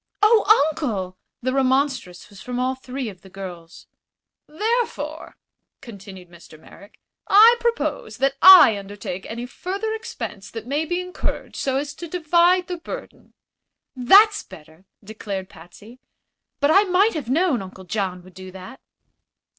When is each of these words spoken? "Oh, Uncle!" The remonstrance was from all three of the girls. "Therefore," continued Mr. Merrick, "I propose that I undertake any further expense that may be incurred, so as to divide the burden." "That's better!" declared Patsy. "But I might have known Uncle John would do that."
"Oh, 0.23 0.67
Uncle!" 0.71 1.15
The 1.43 1.53
remonstrance 1.53 2.31
was 2.31 2.41
from 2.41 2.57
all 2.59 2.73
three 2.73 3.07
of 3.07 3.21
the 3.21 3.29
girls. 3.29 3.85
"Therefore," 4.47 5.37
continued 5.79 6.27
Mr. 6.27 6.59
Merrick, 6.59 6.97
"I 7.27 7.55
propose 7.59 8.17
that 8.17 8.33
I 8.41 8.79
undertake 8.79 9.27
any 9.29 9.45
further 9.45 9.93
expense 9.93 10.49
that 10.49 10.65
may 10.65 10.85
be 10.85 10.99
incurred, 10.99 11.55
so 11.55 11.77
as 11.77 11.93
to 11.93 12.07
divide 12.07 12.65
the 12.65 12.77
burden." 12.77 13.35
"That's 13.95 14.41
better!" 14.41 14.85
declared 15.03 15.49
Patsy. 15.49 15.99
"But 16.59 16.71
I 16.71 16.81
might 16.85 17.13
have 17.13 17.29
known 17.29 17.61
Uncle 17.61 17.83
John 17.83 18.23
would 18.23 18.33
do 18.33 18.49
that." 18.49 18.79